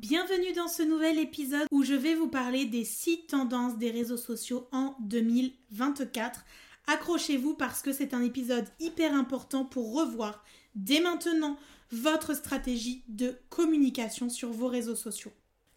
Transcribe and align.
Bienvenue 0.00 0.54
dans 0.54 0.66
ce 0.66 0.82
nouvel 0.82 1.18
épisode 1.18 1.66
où 1.70 1.82
je 1.82 1.92
vais 1.92 2.14
vous 2.14 2.28
parler 2.28 2.64
des 2.64 2.86
6 2.86 3.26
tendances 3.26 3.76
des 3.76 3.90
réseaux 3.90 4.16
sociaux 4.16 4.66
en 4.72 4.96
2024. 5.00 6.42
Accrochez-vous 6.86 7.52
parce 7.52 7.82
que 7.82 7.92
c'est 7.92 8.14
un 8.14 8.22
épisode 8.22 8.64
hyper 8.78 9.14
important 9.14 9.66
pour 9.66 9.92
revoir 9.92 10.42
dès 10.74 11.00
maintenant 11.02 11.58
votre 11.92 12.34
stratégie 12.34 13.04
de 13.08 13.36
communication 13.50 14.30
sur 14.30 14.50
vos 14.52 14.68
réseaux 14.68 14.96
sociaux. 14.96 15.32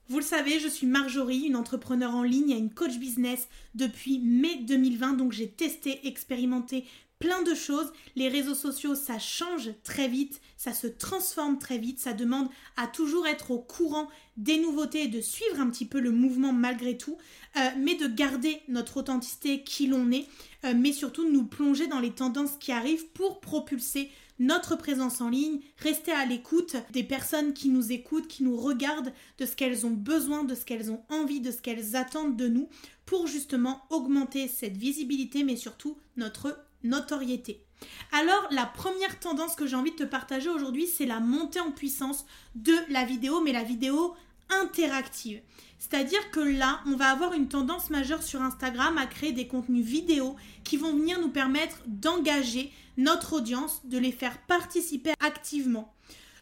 Vous 0.09 0.17
le 0.17 0.25
savez, 0.25 0.59
je 0.59 0.67
suis 0.67 0.85
Marjorie, 0.85 1.45
une 1.47 1.55
entrepreneur 1.55 2.13
en 2.13 2.23
ligne 2.23 2.51
et 2.51 2.57
une 2.57 2.73
coach 2.73 2.97
business 2.97 3.47
depuis 3.73 4.19
mai 4.19 4.57
2020, 4.63 5.13
donc 5.13 5.31
j'ai 5.31 5.49
testé, 5.49 6.05
expérimenté 6.05 6.83
plein 7.19 7.41
de 7.41 7.55
choses. 7.55 7.93
Les 8.17 8.27
réseaux 8.27 8.53
sociaux, 8.53 8.95
ça 8.95 9.17
change 9.17 9.71
très 9.85 10.09
vite, 10.09 10.41
ça 10.57 10.73
se 10.73 10.87
transforme 10.87 11.57
très 11.57 11.77
vite, 11.77 11.99
ça 11.99 12.11
demande 12.11 12.49
à 12.75 12.85
toujours 12.85 13.27
être 13.27 13.51
au 13.51 13.59
courant 13.59 14.09
des 14.35 14.59
nouveautés 14.59 15.03
et 15.03 15.07
de 15.07 15.21
suivre 15.21 15.61
un 15.61 15.69
petit 15.69 15.85
peu 15.85 16.01
le 16.01 16.11
mouvement 16.11 16.51
malgré 16.51 16.97
tout, 16.97 17.17
euh, 17.55 17.69
mais 17.77 17.95
de 17.95 18.07
garder 18.07 18.59
notre 18.67 18.97
authenticité 18.97 19.63
qui 19.63 19.87
l'on 19.87 20.11
est, 20.11 20.27
euh, 20.65 20.73
mais 20.75 20.91
surtout 20.91 21.23
de 21.23 21.31
nous 21.31 21.45
plonger 21.45 21.87
dans 21.87 22.01
les 22.01 22.11
tendances 22.11 22.57
qui 22.59 22.73
arrivent 22.73 23.07
pour 23.13 23.39
propulser 23.39 24.09
notre 24.39 24.75
présence 24.75 25.21
en 25.21 25.29
ligne, 25.29 25.59
rester 25.77 26.11
à 26.11 26.25
l'écoute 26.25 26.75
des 26.91 27.03
personnes 27.03 27.53
qui 27.53 27.69
nous 27.69 27.91
écoutent, 27.91 28.27
qui 28.27 28.43
nous 28.43 28.57
regardent, 28.57 29.13
de 29.37 29.45
ce 29.45 29.55
qu'elles 29.55 29.85
ont 29.85 29.91
besoin, 29.91 30.43
de 30.43 30.55
ce 30.55 30.65
qu'elles 30.65 30.91
ont 30.91 31.03
envie, 31.09 31.39
de 31.39 31.51
ce 31.51 31.61
qu'elles 31.61 31.95
attendent 31.95 32.35
de 32.35 32.47
nous, 32.47 32.69
pour 33.05 33.27
justement 33.27 33.83
augmenter 33.89 34.47
cette 34.47 34.77
visibilité, 34.77 35.43
mais 35.43 35.55
surtout 35.55 35.97
notre 36.17 36.57
notoriété. 36.83 37.63
Alors 38.11 38.47
la 38.51 38.65
première 38.65 39.19
tendance 39.19 39.55
que 39.55 39.67
j'ai 39.67 39.75
envie 39.75 39.91
de 39.91 39.97
te 39.97 40.03
partager 40.03 40.49
aujourd'hui, 40.49 40.87
c'est 40.87 41.05
la 41.05 41.19
montée 41.19 41.59
en 41.59 41.71
puissance 41.71 42.25
de 42.55 42.73
la 42.89 43.05
vidéo, 43.05 43.41
mais 43.41 43.51
la 43.51 43.63
vidéo 43.63 44.15
interactive. 44.61 45.41
C'est-à-dire 45.79 46.31
que 46.31 46.39
là, 46.39 46.79
on 46.85 46.95
va 46.95 47.09
avoir 47.09 47.33
une 47.33 47.49
tendance 47.49 47.89
majeure 47.89 48.23
sur 48.23 48.41
Instagram 48.41 48.97
à 48.97 49.05
créer 49.05 49.31
des 49.31 49.47
contenus 49.47 49.85
vidéo 49.85 50.35
qui 50.63 50.77
vont 50.77 50.95
venir 50.95 51.19
nous 51.19 51.29
permettre 51.29 51.77
d'engager 51.87 52.71
notre 52.97 53.33
audience, 53.33 53.81
de 53.85 53.97
les 53.97 54.11
faire 54.11 54.37
participer 54.47 55.13
activement. 55.19 55.93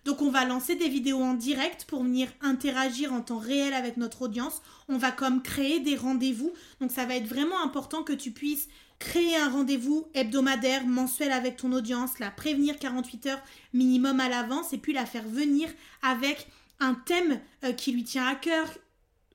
Donc 0.06 0.22
on 0.22 0.32
va 0.32 0.46
lancer 0.46 0.76
des 0.76 0.90
vidéos 0.90 1.22
en 1.22 1.36
direct 1.36 1.86
pour 1.86 2.04
venir 2.04 2.28
interagir 2.42 3.14
en 3.14 3.22
temps 3.22 3.38
réel 3.38 3.74
avec 3.74 3.98
notre 3.98 4.24
audience. 4.24 4.62
On 4.90 4.98
va 4.98 5.12
comme 5.12 5.42
créer 5.42 5.80
des 5.80 5.96
rendez-vous. 5.96 6.52
Donc 6.80 6.92
ça 6.92 7.06
va 7.06 7.16
être 7.16 7.28
vraiment 7.28 7.64
important 7.64 8.02
que 8.04 8.14
tu 8.14 8.32
puisses 8.32 8.68
créer 8.98 9.36
un 9.36 9.50
rendez-vous 9.50 10.08
hebdomadaire, 10.14 10.86
mensuel 10.86 11.32
avec 11.32 11.58
ton 11.58 11.72
audience, 11.72 12.20
la 12.20 12.30
prévenir 12.30 12.78
48 12.78 13.26
heures 13.28 13.42
minimum 13.74 14.20
à 14.20 14.30
l'avance 14.30 14.74
et 14.74 14.78
puis 14.78 14.94
la 14.94 15.06
faire 15.06 15.28
venir 15.28 15.70
avec 16.04 16.48
un 16.82 16.96
thème 16.96 17.40
euh, 17.64 17.72
qui 17.72 17.94
lui 17.94 18.04
tient 18.04 18.28
à 18.28 18.36
cœur, 18.36 18.68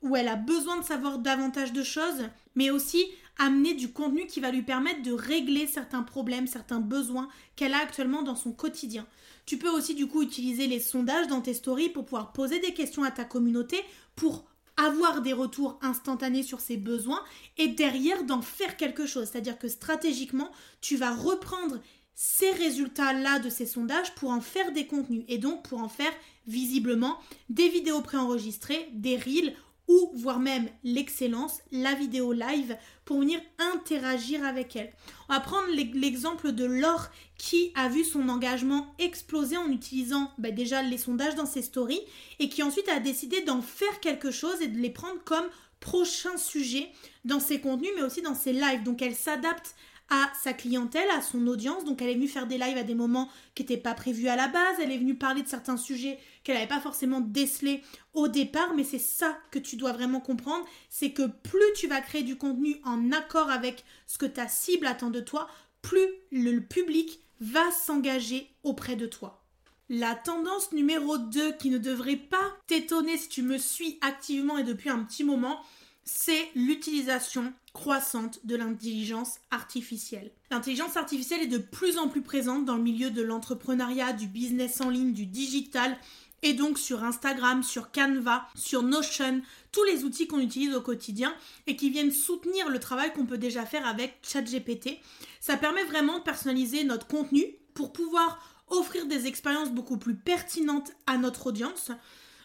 où 0.02 0.14
elle 0.16 0.28
a 0.28 0.36
besoin 0.36 0.78
de 0.78 0.84
savoir 0.84 1.18
davantage 1.18 1.72
de 1.72 1.82
choses, 1.82 2.28
mais 2.54 2.70
aussi 2.70 3.06
amener 3.38 3.74
du 3.74 3.92
contenu 3.92 4.26
qui 4.26 4.40
va 4.40 4.50
lui 4.50 4.62
permettre 4.62 5.02
de 5.02 5.12
régler 5.12 5.66
certains 5.66 6.02
problèmes, 6.02 6.46
certains 6.46 6.80
besoins 6.80 7.28
qu'elle 7.54 7.74
a 7.74 7.78
actuellement 7.78 8.22
dans 8.22 8.34
son 8.34 8.52
quotidien. 8.52 9.06
Tu 9.46 9.58
peux 9.58 9.70
aussi 9.70 9.94
du 9.94 10.06
coup 10.06 10.22
utiliser 10.22 10.66
les 10.66 10.80
sondages 10.80 11.28
dans 11.28 11.40
tes 11.40 11.54
stories 11.54 11.88
pour 11.88 12.04
pouvoir 12.04 12.32
poser 12.32 12.58
des 12.58 12.74
questions 12.74 13.04
à 13.04 13.10
ta 13.10 13.24
communauté 13.24 13.80
pour 14.16 14.46
avoir 14.76 15.22
des 15.22 15.32
retours 15.32 15.78
instantanés 15.82 16.42
sur 16.42 16.60
ses 16.60 16.76
besoins 16.76 17.22
et 17.56 17.68
derrière 17.68 18.24
d'en 18.24 18.42
faire 18.42 18.76
quelque 18.76 19.06
chose. 19.06 19.28
C'est-à-dire 19.30 19.58
que 19.58 19.68
stratégiquement, 19.68 20.50
tu 20.80 20.96
vas 20.96 21.14
reprendre 21.14 21.80
ces 22.16 22.50
résultats-là 22.50 23.38
de 23.40 23.50
ces 23.50 23.66
sondages 23.66 24.14
pour 24.14 24.30
en 24.30 24.40
faire 24.40 24.72
des 24.72 24.86
contenus 24.86 25.24
et 25.28 25.36
donc 25.36 25.62
pour 25.62 25.80
en 25.80 25.88
faire 25.88 26.12
visiblement 26.46 27.18
des 27.50 27.68
vidéos 27.68 28.00
préenregistrées, 28.00 28.88
des 28.94 29.16
reels 29.16 29.54
ou 29.86 30.10
voire 30.14 30.40
même 30.40 30.68
l'excellence, 30.82 31.60
la 31.70 31.94
vidéo 31.94 32.32
live 32.32 32.76
pour 33.04 33.20
venir 33.20 33.38
interagir 33.58 34.44
avec 34.44 34.74
elle. 34.74 34.92
On 35.28 35.34
va 35.34 35.40
prendre 35.40 35.68
l'exemple 35.70 36.52
de 36.52 36.64
Laure 36.64 37.08
qui 37.36 37.70
a 37.74 37.88
vu 37.88 38.02
son 38.02 38.28
engagement 38.30 38.94
exploser 38.98 39.58
en 39.58 39.70
utilisant 39.70 40.32
bah, 40.38 40.50
déjà 40.50 40.82
les 40.82 40.98
sondages 40.98 41.36
dans 41.36 41.46
ses 41.46 41.62
stories 41.62 42.00
et 42.38 42.48
qui 42.48 42.62
ensuite 42.62 42.88
a 42.88 42.98
décidé 42.98 43.42
d'en 43.42 43.60
faire 43.60 44.00
quelque 44.00 44.30
chose 44.30 44.60
et 44.62 44.68
de 44.68 44.78
les 44.78 44.90
prendre 44.90 45.22
comme 45.24 45.46
prochain 45.80 46.36
sujet 46.38 46.88
dans 47.24 47.40
ses 47.40 47.60
contenus 47.60 47.92
mais 47.94 48.02
aussi 48.02 48.22
dans 48.22 48.34
ses 48.34 48.54
lives. 48.54 48.82
Donc 48.82 49.02
elle 49.02 49.14
s'adapte 49.14 49.76
à 50.08 50.30
sa 50.42 50.52
clientèle, 50.52 51.08
à 51.10 51.20
son 51.20 51.46
audience. 51.46 51.84
Donc 51.84 52.00
elle 52.00 52.10
est 52.10 52.14
venue 52.14 52.28
faire 52.28 52.46
des 52.46 52.58
lives 52.58 52.76
à 52.76 52.82
des 52.82 52.94
moments 52.94 53.28
qui 53.54 53.62
n'étaient 53.62 53.76
pas 53.76 53.94
prévus 53.94 54.28
à 54.28 54.36
la 54.36 54.48
base. 54.48 54.76
Elle 54.80 54.92
est 54.92 54.98
venue 54.98 55.14
parler 55.14 55.42
de 55.42 55.48
certains 55.48 55.76
sujets 55.76 56.18
qu'elle 56.44 56.54
n'avait 56.54 56.68
pas 56.68 56.80
forcément 56.80 57.20
décelés 57.20 57.82
au 58.14 58.28
départ. 58.28 58.74
Mais 58.74 58.84
c'est 58.84 58.98
ça 58.98 59.36
que 59.50 59.58
tu 59.58 59.76
dois 59.76 59.92
vraiment 59.92 60.20
comprendre. 60.20 60.64
C'est 60.90 61.10
que 61.10 61.26
plus 61.26 61.72
tu 61.76 61.88
vas 61.88 62.00
créer 62.00 62.22
du 62.22 62.36
contenu 62.36 62.76
en 62.84 63.12
accord 63.12 63.50
avec 63.50 63.84
ce 64.06 64.18
que 64.18 64.26
ta 64.26 64.48
cible 64.48 64.86
attend 64.86 65.10
de 65.10 65.20
toi, 65.20 65.48
plus 65.82 66.08
le 66.30 66.60
public 66.60 67.20
va 67.40 67.70
s'engager 67.70 68.48
auprès 68.62 68.96
de 68.96 69.06
toi. 69.06 69.42
La 69.88 70.16
tendance 70.16 70.72
numéro 70.72 71.16
2 71.16 71.52
qui 71.52 71.70
ne 71.70 71.78
devrait 71.78 72.16
pas 72.16 72.56
t'étonner 72.66 73.16
si 73.16 73.28
tu 73.28 73.42
me 73.42 73.56
suis 73.56 73.98
activement 74.00 74.58
et 74.58 74.64
depuis 74.64 74.90
un 74.90 74.98
petit 75.04 75.22
moment, 75.22 75.60
c'est 76.02 76.48
l'utilisation 76.54 77.52
croissante 77.76 78.40
de 78.44 78.56
l'intelligence 78.56 79.34
artificielle. 79.50 80.30
L'intelligence 80.50 80.96
artificielle 80.96 81.42
est 81.42 81.46
de 81.46 81.58
plus 81.58 81.98
en 81.98 82.08
plus 82.08 82.22
présente 82.22 82.64
dans 82.64 82.76
le 82.76 82.82
milieu 82.82 83.10
de 83.10 83.20
l'entrepreneuriat, 83.20 84.14
du 84.14 84.26
business 84.26 84.80
en 84.80 84.88
ligne, 84.88 85.12
du 85.12 85.26
digital 85.26 85.98
et 86.42 86.54
donc 86.54 86.78
sur 86.78 87.04
Instagram, 87.04 87.62
sur 87.62 87.92
Canva, 87.92 88.48
sur 88.54 88.82
Notion, 88.82 89.42
tous 89.72 89.84
les 89.84 90.04
outils 90.04 90.26
qu'on 90.26 90.40
utilise 90.40 90.74
au 90.74 90.80
quotidien 90.80 91.34
et 91.66 91.76
qui 91.76 91.90
viennent 91.90 92.12
soutenir 92.12 92.70
le 92.70 92.80
travail 92.80 93.12
qu'on 93.12 93.26
peut 93.26 93.36
déjà 93.36 93.66
faire 93.66 93.86
avec 93.86 94.14
ChatGPT. 94.22 94.98
Ça 95.42 95.58
permet 95.58 95.84
vraiment 95.84 96.20
de 96.20 96.24
personnaliser 96.24 96.82
notre 96.82 97.06
contenu 97.06 97.44
pour 97.74 97.92
pouvoir 97.92 98.38
offrir 98.68 99.04
des 99.04 99.26
expériences 99.26 99.70
beaucoup 99.70 99.98
plus 99.98 100.16
pertinentes 100.16 100.92
à 101.06 101.18
notre 101.18 101.48
audience. 101.48 101.90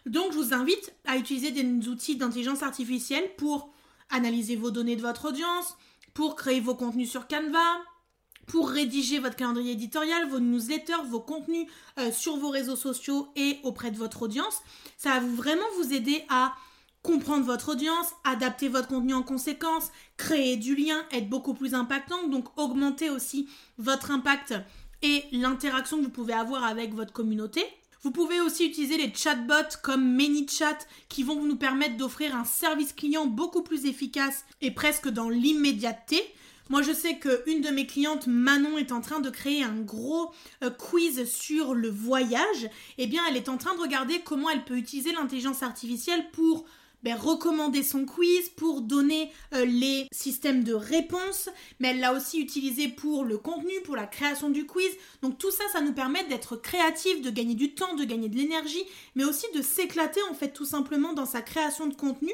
Donc 0.06 0.34
je 0.34 0.38
vous 0.38 0.54
invite 0.54 0.94
à 1.06 1.16
utiliser 1.16 1.51
des 1.51 1.88
outils 1.88 2.18
d'intelligence 2.18 2.63
artificielle 2.63 3.30
pour 3.38 3.72
analyser 4.12 4.56
vos 4.56 4.72
données 4.72 4.96
de 4.96 5.02
votre 5.02 5.30
audience, 5.30 5.75
pour 6.13 6.36
créer 6.36 6.60
vos 6.60 6.75
contenus 6.75 7.10
sur 7.10 7.28
Canva, 7.28 7.81
pour 8.48 8.69
rédiger 8.69 9.19
votre 9.19 9.36
calendrier 9.36 9.72
éditorial, 9.74 10.28
vos 10.28 10.40
newsletters, 10.40 11.06
vos 11.10 11.22
contenus 11.22 11.68
euh, 12.00 12.12
sur 12.12 12.38
vos 12.38 12.50
réseaux 12.50 12.75
sociaux 12.75 13.30
et 13.36 13.60
auprès 13.63 13.92
de 13.92 13.98
votre 13.98 14.24
audience. 14.24 14.62
Ça 14.98 15.12
va 15.12 15.19
vraiment 15.19 15.62
vous 15.78 15.94
aider 15.94 16.24
à 16.30 16.54
comprendre 17.04 17.46
votre 17.46 17.69
audience, 17.69 18.08
adapter 18.24 18.68
votre 18.68 18.88
contenu 18.88 19.13
en 19.13 19.24
conséquence, 19.24 19.90
créer 20.18 20.58
du 20.58 20.75
lien, 20.75 21.04
être 21.12 21.30
beaucoup 21.30 21.54
plus 21.54 21.74
impactant, 21.74 22.28
donc 22.28 22.46
augmenter 22.60 23.10
aussi 23.10 23.48
votre 23.78 24.12
impact 24.12 24.54
et 25.02 25.24
l'interaction 25.31 25.98
que 25.98 26.04
vous 26.04 26.10
pouvez 26.10 26.34
avoir 26.34 26.63
avec 26.63 26.94
votre 26.94 27.13
communauté. 27.13 27.66
Vous 28.03 28.09
pouvez 28.12 28.42
aussi 28.42 28.65
utiliser 28.65 28.98
les 28.98 29.13
chatbots 29.13 29.77
comme 29.83 30.15
ManyChat 30.15 30.80
qui 31.07 31.21
vont 31.21 31.44
nous 31.44 31.56
permettre 31.56 31.98
d'offrir 31.98 32.36
un 32.36 32.45
service 32.45 32.94
client 32.94 33.27
beaucoup 33.27 33.62
plus 33.62 33.86
efficace 33.86 34.44
et 34.62 34.71
presque 34.71 35.07
dans 35.07 35.30
l'immédiateté. 35.30 36.19
Moi, 36.69 36.81
je 36.81 36.94
sais 36.94 37.19
qu'une 37.19 37.62
de 37.62 37.69
mes 37.69 37.86
clientes, 37.86 38.25
Manon, 38.25 38.77
est 38.80 38.92
en 38.92 39.01
train 39.01 39.19
de 39.19 39.30
créer 39.30 39.62
un 39.62 39.80
gros 39.81 40.31
euh, 40.63 40.71
quiz 40.71 41.30
sur 41.30 41.75
le 41.75 41.89
voyage. 41.89 42.69
Eh 42.98 43.06
bien, 43.06 43.21
elle 43.30 43.38
est 43.38 43.50
en 43.50 43.57
train 43.57 43.75
de 43.75 43.81
regarder 43.81 44.21
comment 44.21 44.50
elle 44.50 44.63
peut 44.63 44.77
utiliser 44.77 45.12
l'intelligence 45.12 45.62
artificielle 45.62 46.31
pour 46.31 46.65
ben, 47.03 47.15
recommander 47.15 47.83
son 47.83 48.06
quiz, 48.06 48.50
pour 48.50 48.81
donner 48.81 49.31
euh, 49.53 49.65
les 49.65 50.07
systèmes 50.12 50.63
de 50.63 50.74
réponses, 50.74 51.50
mais 51.80 51.89
elle 51.89 52.00
l'a 52.00 52.13
aussi 52.13 52.39
utilisé 52.39 52.88
pour 52.88 53.24
le 53.24 53.38
contenu, 53.38 53.74
pour 53.83 53.95
la 53.95 54.06
création 54.06 54.50
du 54.50 54.65
quiz. 54.65 54.92
Donc 55.21 55.38
tout 55.38 55.51
ça, 55.51 55.63
ça 55.74 55.81
nous 55.81 55.94
permet 55.94 56.24
d'être 56.25 56.56
créatif, 56.56 57.21
de 57.21 57.30
gagner 57.30 57.56
du 57.56 57.74
temps, 57.74 57.95
de 57.95 58.03
gagner 58.03 58.30
de 58.30 58.36
l'énergie, 58.36 58.83
mais 59.15 59.24
aussi 59.24 59.45
de 59.56 59.62
s'éclater 59.62 60.21
en 60.30 60.33
fait 60.33 60.51
tout 60.51 60.65
simplement 60.65 61.13
dans 61.13 61.25
sa 61.25 61.42
création 61.42 61.88
de 61.88 61.95
contenu. 61.95 62.31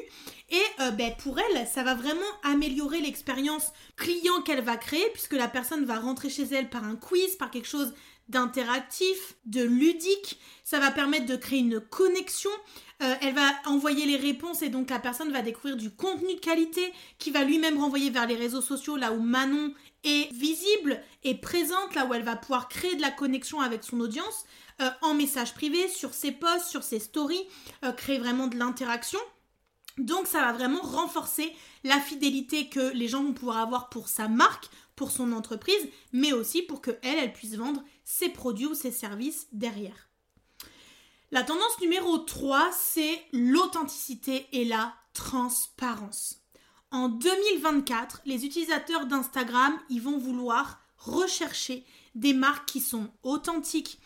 Et 0.50 0.62
euh, 0.80 0.90
ben, 0.90 1.12
pour 1.22 1.38
elle, 1.38 1.66
ça 1.66 1.82
va 1.82 1.94
vraiment 1.94 2.20
améliorer 2.42 3.00
l'expérience 3.00 3.72
client 3.96 4.42
qu'elle 4.42 4.62
va 4.62 4.76
créer, 4.76 5.04
puisque 5.12 5.34
la 5.34 5.48
personne 5.48 5.84
va 5.84 5.98
rentrer 5.98 6.30
chez 6.30 6.44
elle 6.44 6.70
par 6.70 6.84
un 6.84 6.96
quiz, 6.96 7.36
par 7.36 7.50
quelque 7.50 7.68
chose 7.68 7.92
d'interactif, 8.28 9.36
de 9.46 9.62
ludique. 9.62 10.38
Ça 10.64 10.78
va 10.78 10.90
permettre 10.90 11.26
de 11.26 11.36
créer 11.36 11.60
une 11.60 11.80
connexion. 11.80 12.50
Euh, 13.00 13.14
elle 13.20 13.34
va 13.34 13.52
envoyer 13.66 14.06
les 14.06 14.16
réponses 14.16 14.62
et 14.62 14.70
donc 14.70 14.90
la 14.90 14.98
personne 14.98 15.30
va 15.30 15.40
découvrir 15.40 15.76
du 15.76 15.90
contenu 15.90 16.34
de 16.34 16.40
qualité 16.40 16.92
qui 17.18 17.30
va 17.30 17.44
lui-même 17.44 17.78
renvoyer 17.78 18.10
vers 18.10 18.26
les 18.26 18.34
réseaux 18.34 18.60
sociaux 18.60 18.96
là 18.96 19.12
où 19.12 19.20
Manon 19.20 19.72
est 20.02 20.32
visible 20.32 21.00
et 21.22 21.36
présente, 21.36 21.94
là 21.94 22.06
où 22.06 22.14
elle 22.14 22.24
va 22.24 22.34
pouvoir 22.34 22.68
créer 22.68 22.96
de 22.96 23.00
la 23.00 23.12
connexion 23.12 23.60
avec 23.60 23.84
son 23.84 24.00
audience 24.00 24.46
euh, 24.80 24.90
en 25.02 25.14
message 25.14 25.54
privé, 25.54 25.86
sur 25.88 26.12
ses 26.12 26.32
posts, 26.32 26.66
sur 26.66 26.82
ses 26.82 26.98
stories, 26.98 27.46
euh, 27.84 27.92
créer 27.92 28.18
vraiment 28.18 28.48
de 28.48 28.56
l'interaction. 28.56 29.20
Donc 29.98 30.26
ça 30.26 30.40
va 30.40 30.52
vraiment 30.52 30.80
renforcer 30.80 31.52
la 31.84 32.00
fidélité 32.00 32.68
que 32.68 32.92
les 32.94 33.06
gens 33.06 33.22
vont 33.22 33.32
pouvoir 33.32 33.58
avoir 33.58 33.90
pour 33.90 34.08
sa 34.08 34.26
marque, 34.26 34.68
pour 34.96 35.12
son 35.12 35.32
entreprise, 35.32 35.88
mais 36.12 36.32
aussi 36.32 36.62
pour 36.62 36.80
que 36.80 36.92
elle, 37.02 37.18
elle 37.18 37.32
puisse 37.32 37.54
vendre 37.54 37.84
ses 38.04 38.28
produits 38.28 38.66
ou 38.66 38.74
ses 38.74 38.90
services 38.90 39.46
derrière. 39.52 40.07
La 41.30 41.42
tendance 41.42 41.78
numéro 41.82 42.16
3, 42.16 42.70
c'est 42.72 43.22
l'authenticité 43.34 44.46
et 44.52 44.64
la 44.64 44.94
transparence. 45.12 46.36
En 46.90 47.10
2024, 47.10 48.22
les 48.24 48.46
utilisateurs 48.46 49.04
d'Instagram, 49.04 49.78
ils 49.90 50.00
vont 50.00 50.16
vouloir 50.16 50.80
rechercher 50.96 51.84
des 52.14 52.32
marques 52.32 52.66
qui 52.66 52.80
sont 52.80 53.10
authentiques, 53.22 54.00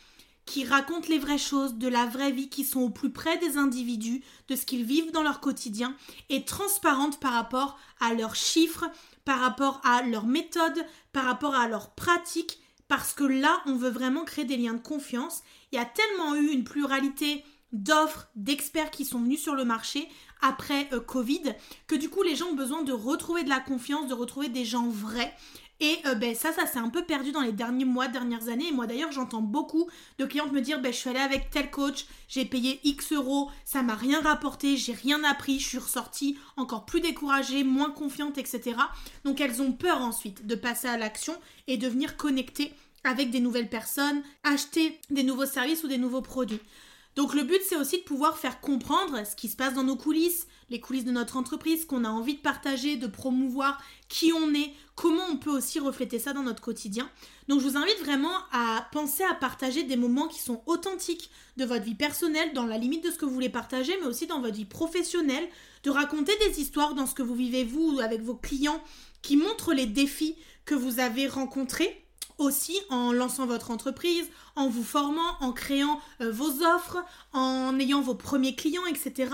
qui 0.47 0.65
racontent 0.65 1.07
les 1.09 1.21
vraies 1.21 1.39
choses, 1.39 1.75
de 1.75 1.87
la 1.87 2.07
vraie 2.07 2.33
vie, 2.33 2.49
qui 2.49 2.65
sont 2.65 2.81
au 2.81 2.91
plus 2.91 3.13
près 3.13 3.39
des 3.39 3.57
individus, 3.57 4.25
de 4.49 4.57
ce 4.57 4.67
qu'ils 4.67 4.85
vivent 4.85 5.13
dans 5.13 5.23
leur 5.23 5.39
quotidien, 5.39 5.97
et 6.29 6.45
transparentes 6.45 7.21
par 7.21 7.35
rapport 7.35 7.79
à 8.01 8.15
leurs 8.15 8.35
chiffres, 8.35 8.91
par 9.25 9.39
rapport 9.39 9.81
à 9.85 10.03
leurs 10.03 10.27
méthodes, 10.27 10.85
par 11.13 11.27
rapport 11.27 11.55
à 11.55 11.69
leurs 11.69 11.95
pratiques, 11.95 12.59
parce 12.93 13.15
que 13.15 13.25
là, 13.25 13.62
on 13.65 13.75
veut 13.75 13.89
vraiment 13.89 14.23
créer 14.23 14.44
des 14.44 14.59
liens 14.59 14.75
de 14.75 14.79
confiance. 14.79 15.43
Il 15.73 15.77
y 15.77 15.79
a 15.79 15.87
tellement 15.87 16.35
eu 16.35 16.49
une 16.49 16.62
pluralité 16.62 17.43
d'offres, 17.73 18.29
d'experts 18.37 18.91
qui 18.91 19.06
sont 19.06 19.19
venus 19.19 19.41
sur 19.41 19.55
le 19.55 19.65
marché 19.65 20.06
après 20.43 20.91
euh, 20.93 21.00
Covid, 21.00 21.55
que 21.87 21.94
du 21.94 22.11
coup 22.11 22.23
les 22.23 22.37
gens 22.37 22.49
ont 22.49 22.55
besoin 22.55 22.83
de 22.83 22.93
retrouver 22.93 23.44
de 23.44 23.49
la 23.49 23.61
confiance, 23.61 24.09
de 24.09 24.12
retrouver 24.12 24.50
des 24.50 24.67
gens 24.67 24.87
vrais. 24.89 25.35
Et 25.81 26.00
euh, 26.05 26.15
ben, 26.15 26.35
ça, 26.35 26.53
ça 26.53 26.67
s'est 26.67 26.79
un 26.79 26.91
peu 26.91 27.03
perdu 27.03 27.33
dans 27.33 27.41
les 27.41 27.53
derniers 27.53 27.87
mois, 27.87 28.09
dernières 28.09 28.50
années. 28.50 28.69
Et 28.69 28.73
moi 28.73 28.87
d'ailleurs, 28.87 29.11
j'entends 29.11 29.41
beaucoup 29.41 29.88
de 30.19 30.27
clientes 30.27 30.53
me 30.53 30.61
dire 30.61 30.79
ben, 30.79 30.93
Je 30.93 30.99
suis 30.99 31.09
allée 31.09 31.19
avec 31.19 31.49
tel 31.49 31.71
coach, 31.71 32.05
j'ai 32.29 32.45
payé 32.45 32.79
X 32.85 33.15
euros, 33.15 33.50
ça 33.65 33.83
m'a 33.83 33.95
rien 33.95 34.21
rapporté, 34.21 34.77
j'ai 34.77 34.93
rien 34.93 35.25
appris, 35.25 35.59
je 35.59 35.67
suis 35.67 35.79
ressortie 35.79 36.37
encore 36.59 36.85
plus 36.85 37.00
découragée, 37.00 37.65
moins 37.65 37.91
confiante, 37.91 38.37
etc. 38.37 38.77
Donc 39.25 39.41
elles 39.41 39.62
ont 39.62 39.73
peur 39.73 40.03
ensuite 40.03 40.47
de 40.47 40.55
passer 40.56 40.88
à 40.88 40.99
l'action 40.99 41.35
et 41.69 41.79
de 41.79 41.88
venir 41.88 42.19
connecter 42.19 42.75
avec 43.04 43.31
des 43.31 43.40
nouvelles 43.40 43.69
personnes, 43.69 44.22
acheter 44.44 45.00
des 45.10 45.22
nouveaux 45.22 45.46
services 45.46 45.84
ou 45.84 45.88
des 45.88 45.99
nouveaux 45.99 46.22
produits. 46.22 46.60
Donc 47.14 47.34
le 47.34 47.43
but 47.43 47.60
c'est 47.69 47.76
aussi 47.76 47.99
de 47.99 48.04
pouvoir 48.04 48.38
faire 48.38 48.60
comprendre 48.60 49.26
ce 49.26 49.37
qui 49.37 49.49
se 49.49 49.56
passe 49.56 49.75
dans 49.75 49.82
nos 49.82 49.96
coulisses, 49.96 50.46
les 50.70 50.81
coulisses 50.81 51.04
de 51.04 51.10
notre 51.10 51.37
entreprise, 51.37 51.84
qu'on 51.84 52.04
a 52.04 52.08
envie 52.08 52.37
de 52.37 52.40
partager, 52.40 52.96
de 52.96 53.06
promouvoir, 53.06 53.82
qui 54.08 54.32
on 54.32 54.54
est, 54.54 54.72
comment 54.94 55.25
on 55.31 55.37
peut 55.37 55.50
aussi 55.50 55.78
refléter 55.78 56.19
ça 56.19 56.32
dans 56.32 56.43
notre 56.43 56.62
quotidien. 56.62 57.10
Donc 57.49 57.60
je 57.60 57.69
vous 57.69 57.76
invite 57.76 57.99
vraiment 58.00 58.34
à 58.50 58.88
penser 58.93 59.25
à 59.25 59.34
partager 59.34 59.82
des 59.82 59.96
moments 59.96 60.26
qui 60.26 60.40
sont 60.40 60.62
authentiques 60.64 61.31
de 61.58 61.66
votre 61.66 61.84
vie 61.84 61.94
personnelle, 61.94 62.54
dans 62.54 62.64
la 62.64 62.78
limite 62.78 63.04
de 63.04 63.10
ce 63.10 63.19
que 63.19 63.26
vous 63.26 63.34
voulez 63.34 63.50
partager, 63.50 63.93
mais 64.00 64.06
aussi 64.06 64.26
dans 64.26 64.40
votre 64.40 64.56
vie 64.56 64.64
professionnelle, 64.64 65.46
de 65.82 65.90
raconter 65.90 66.32
des 66.49 66.60
histoires 66.60 66.94
dans 66.94 67.06
ce 67.06 67.14
que 67.14 67.22
vous 67.22 67.34
vivez 67.34 67.64
vous 67.64 68.00
avec 68.02 68.22
vos 68.22 68.37
clients 68.37 68.82
qui 69.20 69.37
montrent 69.37 69.75
les 69.75 69.87
défis 69.87 70.37
que 70.64 70.75
vous 70.75 70.99
avez 70.99 71.26
rencontrés 71.28 72.01
aussi 72.43 72.79
en 72.91 73.12
lançant 73.12 73.47
votre 73.47 73.71
entreprise, 73.71 74.27
en 74.56 74.69
vous 74.69 74.85
formant, 74.85 75.37
en 75.41 75.53
créant 75.53 76.00
euh, 76.21 76.31
vos 76.31 76.62
offres, 76.62 76.99
en 77.33 77.79
ayant 77.79 78.00
vos 78.00 78.15
premiers 78.15 78.55
clients, 78.55 78.87
etc. 78.87 79.31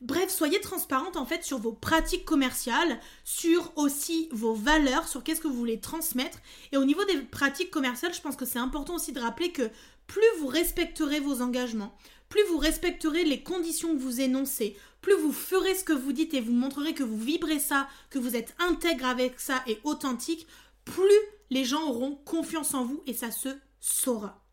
Bref, 0.00 0.30
soyez 0.30 0.60
transparente 0.60 1.18
en 1.18 1.26
fait 1.26 1.44
sur 1.44 1.58
vos 1.58 1.72
pratiques 1.72 2.24
commerciales, 2.24 2.98
sur 3.24 3.72
aussi 3.76 4.28
vos 4.32 4.54
valeurs, 4.54 5.06
sur 5.06 5.22
qu'est-ce 5.22 5.42
que 5.42 5.48
vous 5.48 5.56
voulez 5.56 5.80
transmettre. 5.80 6.38
Et 6.72 6.78
au 6.78 6.84
niveau 6.86 7.04
des 7.04 7.18
pratiques 7.18 7.70
commerciales, 7.70 8.14
je 8.14 8.20
pense 8.22 8.36
que 8.36 8.46
c'est 8.46 8.58
important 8.58 8.94
aussi 8.94 9.12
de 9.12 9.20
rappeler 9.20 9.52
que 9.52 9.70
plus 10.06 10.22
vous 10.38 10.46
respecterez 10.46 11.20
vos 11.20 11.42
engagements, 11.42 11.94
plus 12.30 12.42
vous 12.44 12.58
respecterez 12.58 13.24
les 13.24 13.42
conditions 13.42 13.94
que 13.94 14.00
vous 14.00 14.22
énoncez, 14.22 14.76
plus 15.02 15.14
vous 15.14 15.32
ferez 15.32 15.74
ce 15.74 15.84
que 15.84 15.92
vous 15.92 16.12
dites 16.12 16.32
et 16.32 16.40
vous 16.40 16.52
montrerez 16.52 16.94
que 16.94 17.02
vous 17.02 17.18
vibrez 17.18 17.58
ça, 17.58 17.86
que 18.08 18.18
vous 18.18 18.36
êtes 18.36 18.54
intègre 18.58 19.04
avec 19.06 19.38
ça 19.38 19.62
et 19.66 19.80
authentique, 19.84 20.46
plus 20.84 21.20
les 21.50 21.64
gens 21.64 21.88
auront 21.88 22.16
confiance 22.24 22.74
en 22.74 22.84
vous 22.84 23.02
et 23.06 23.14
ça 23.14 23.30
se 23.30 23.48
saura. 23.80 24.44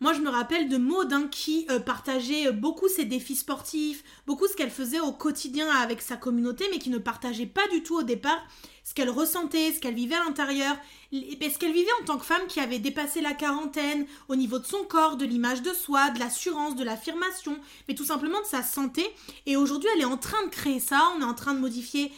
Moi, 0.00 0.12
je 0.12 0.20
me 0.20 0.28
rappelle 0.28 0.68
de 0.68 0.76
Maud 0.76 1.30
qui 1.30 1.66
euh, 1.70 1.78
partageait 1.78 2.52
beaucoup 2.52 2.88
ses 2.88 3.04
défis 3.04 3.36
sportifs, 3.36 4.04
beaucoup 4.26 4.46
ce 4.46 4.54
qu'elle 4.54 4.70
faisait 4.70 5.00
au 5.00 5.12
quotidien 5.12 5.68
avec 5.70 6.02
sa 6.02 6.16
communauté, 6.16 6.66
mais 6.70 6.78
qui 6.78 6.90
ne 6.90 6.98
partageait 6.98 7.46
pas 7.46 7.66
du 7.68 7.82
tout 7.82 7.96
au 7.96 8.02
départ 8.02 8.44
ce 8.84 8.92
qu'elle 8.92 9.08
ressentait, 9.08 9.72
ce 9.72 9.80
qu'elle 9.80 9.94
vivait 9.94 10.16
à 10.16 10.24
l'intérieur, 10.24 10.76
ce 11.10 11.58
qu'elle 11.58 11.72
vivait 11.72 11.88
en 12.02 12.04
tant 12.04 12.18
que 12.18 12.26
femme 12.26 12.46
qui 12.48 12.60
avait 12.60 12.78
dépassé 12.78 13.22
la 13.22 13.32
quarantaine, 13.32 14.06
au 14.28 14.36
niveau 14.36 14.58
de 14.58 14.66
son 14.66 14.84
corps, 14.84 15.16
de 15.16 15.24
l'image 15.24 15.62
de 15.62 15.72
soi, 15.72 16.10
de 16.10 16.18
l'assurance, 16.18 16.76
de 16.76 16.84
l'affirmation, 16.84 17.58
mais 17.88 17.94
tout 17.94 18.04
simplement 18.04 18.40
de 18.42 18.46
sa 18.46 18.62
santé. 18.62 19.06
Et 19.46 19.56
aujourd'hui, 19.56 19.88
elle 19.94 20.02
est 20.02 20.04
en 20.04 20.18
train 20.18 20.44
de 20.44 20.50
créer 20.50 20.80
ça, 20.80 21.12
on 21.16 21.22
est 21.22 21.24
en 21.24 21.34
train 21.34 21.54
de 21.54 21.60
modifier 21.60 22.12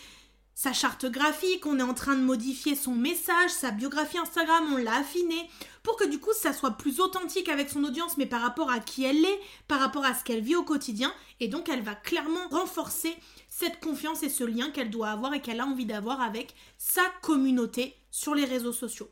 sa 0.57 0.73
charte 0.73 1.05
graphique, 1.05 1.67
on 1.67 1.79
est 1.79 1.83
en 1.83 1.93
train 1.93 2.17
de 2.17 2.23
modifier 2.23 2.77
son 2.77 2.95
message, 2.95 3.51
sa 3.51 3.73
biographie 3.73 4.17
Instagram, 4.17 4.65
on 4.73 4.79
l'a 4.79 4.97
affiné 4.97 5.37
pour 5.83 5.97
que 5.97 6.09
du 6.09 6.19
coup 6.19 6.33
ça 6.33 6.55
soit 6.55 6.79
plus 6.79 6.99
authentique 6.99 7.51
avec 7.51 7.69
son 7.69 7.85
audience, 7.85 8.17
mais 8.17 8.25
par 8.25 8.41
rapport 8.41 8.71
à 8.71 8.81
qui 8.81 9.05
elle 9.05 9.23
est, 9.23 9.41
par 9.69 9.81
rapport 9.81 10.07
à 10.07 10.15
ce 10.15 10.25
qu'elle 10.25 10.41
vit 10.41 10.57
au 10.57 10.63
quotidien, 10.63 11.13
et 11.41 11.49
donc 11.49 11.69
elle 11.69 11.83
va 11.83 11.95
clairement 11.95 12.49
renforcer 12.51 13.15
cette 13.51 13.81
confiance 13.81 14.23
et 14.23 14.31
ce 14.31 14.45
lien 14.45 14.71
qu'elle 14.71 14.89
doit 14.89 15.11
avoir 15.11 15.35
et 15.35 15.43
qu'elle 15.43 15.61
a 15.61 15.67
envie 15.67 15.85
d'avoir 15.85 16.23
avec 16.23 16.55
sa 16.79 17.05
communauté 17.21 17.95
sur 18.11 18.35
les 18.35 18.47
réseaux 18.47 18.73
sociaux. 18.73 19.11